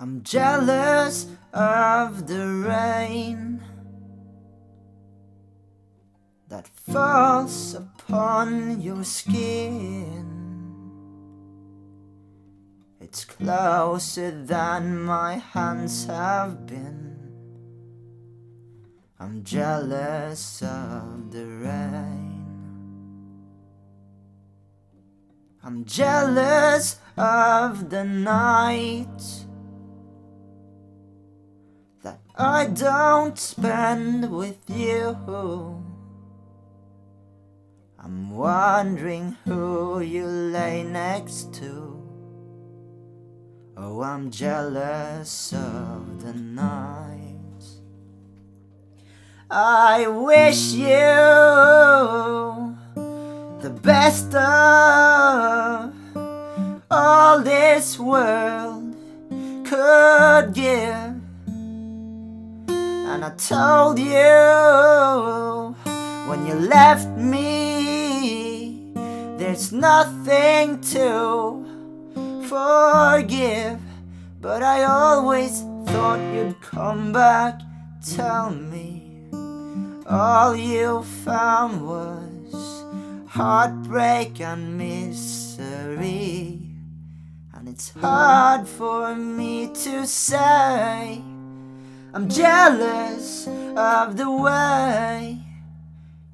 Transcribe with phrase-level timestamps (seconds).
[0.00, 3.60] I'm jealous of the rain
[6.46, 10.24] that falls upon your skin.
[13.00, 17.16] It's closer than my hands have been.
[19.18, 22.44] I'm jealous of the rain.
[25.64, 29.47] I'm jealous of the night
[32.02, 35.16] that I don't spend with you.
[37.98, 42.02] I'm wondering who you lay next to.
[43.76, 47.80] Oh, I'm jealous of the nights.
[49.50, 50.88] I wish you
[53.60, 55.92] the best of
[56.90, 58.96] all this world
[59.64, 61.17] could give.
[63.28, 65.76] I told you
[66.30, 68.90] when you left me,
[69.36, 71.62] there's nothing to
[72.48, 73.80] forgive.
[74.40, 77.60] But I always thought you'd come back,
[78.02, 79.28] tell me
[80.08, 82.86] all you found was
[83.28, 86.62] heartbreak and misery.
[87.52, 91.22] And it's hard for me to say.
[92.18, 95.38] I'm jealous of the way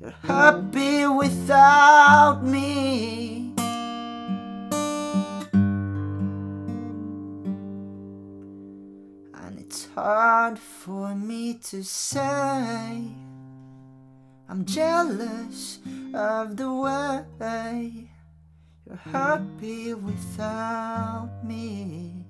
[0.00, 3.52] you're happy without me.
[9.34, 13.02] And it's hard for me to say.
[14.48, 15.80] I'm jealous
[16.14, 18.08] of the way
[18.86, 22.21] you're happy without me.